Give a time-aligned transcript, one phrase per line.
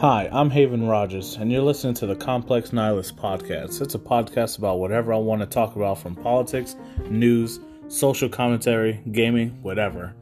[0.00, 3.82] Hi, I'm Haven Rogers, and you're listening to the Complex Nihilist Podcast.
[3.82, 6.76] It's a podcast about whatever I want to talk about from politics,
[7.10, 7.58] news,
[7.88, 10.14] social commentary, gaming, whatever.